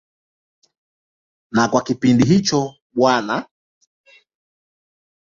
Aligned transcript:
Na 1.55 1.63
kwa 1.71 1.81
kipindi 1.85 2.23
hicho 2.31 2.59
Bw. 2.95 3.03